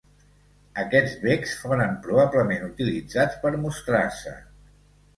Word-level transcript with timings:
Aquests 0.83 1.13
becs 1.25 1.53
foren 1.65 1.95
probablement 2.07 2.67
utilitzats 2.71 3.41
per 3.47 3.55
mostrar-se. 3.71 4.39